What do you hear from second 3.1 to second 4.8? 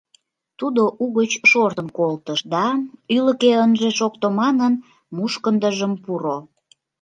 ӱлыкӧ ынже шокто манын,